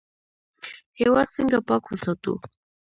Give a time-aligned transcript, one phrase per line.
[0.99, 2.33] هیواد څنګه پاک وساتو؟